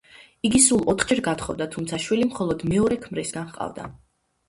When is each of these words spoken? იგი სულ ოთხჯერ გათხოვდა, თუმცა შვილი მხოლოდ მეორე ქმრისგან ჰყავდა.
იგი 0.47 0.61
სულ 0.67 0.81
ოთხჯერ 0.93 1.21
გათხოვდა, 1.27 1.69
თუმცა 1.77 2.01
შვილი 2.07 2.29
მხოლოდ 2.33 2.67
მეორე 2.75 3.01
ქმრისგან 3.07 3.51
ჰყავდა. 3.55 3.91